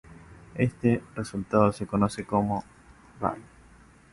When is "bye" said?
3.19-3.43